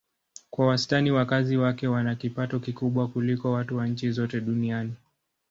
Kwa 0.49 0.67
wastani 0.67 1.11
wakazi 1.11 1.57
wake 1.57 1.87
wana 1.87 2.15
kipato 2.15 2.59
kikubwa 2.59 3.07
kuliko 3.07 3.51
watu 3.51 3.77
wa 3.77 3.87
nchi 3.87 4.11
zote 4.11 4.41
duniani. 4.41 4.93